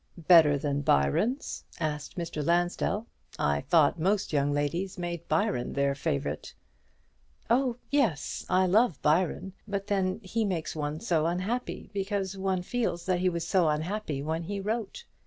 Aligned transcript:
"Better 0.17 0.57
than 0.57 0.81
Byron's?" 0.81 1.63
asked 1.79 2.17
Mr. 2.17 2.43
Lansdell; 2.43 3.05
"I 3.37 3.61
thought 3.61 3.99
most 3.99 4.33
young 4.33 4.51
ladies 4.51 4.97
made 4.97 5.27
Byron 5.27 5.73
their 5.73 5.93
favourite." 5.93 6.55
"Oh 7.51 7.77
yes, 7.91 8.43
I 8.49 8.65
love 8.65 8.99
Byron. 9.03 9.53
But 9.67 9.85
then 9.85 10.19
he 10.23 10.43
makes 10.43 10.75
one 10.75 11.01
so 11.01 11.27
unhappy, 11.27 11.91
because 11.93 12.35
one 12.35 12.63
feels 12.63 13.05
that 13.05 13.19
he 13.19 13.29
was 13.29 13.45
so 13.47 13.69
unhappy 13.69 14.23
when 14.23 14.41
he 14.45 14.59
wrote. 14.59 15.03